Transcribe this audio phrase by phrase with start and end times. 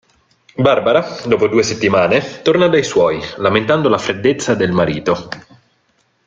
[0.55, 5.29] Barbara, dopo due settimane, torna dai suoi, lamentando la freddezza del marito.